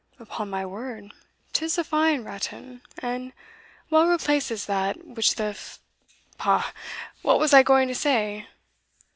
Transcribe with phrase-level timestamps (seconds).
[0.17, 1.11] "Upon my word,
[1.53, 3.33] 'tis a fine ratan, and
[3.91, 5.77] well replaces that which the ph
[6.39, 6.71] Bah!
[7.21, 8.47] what was I going to say?"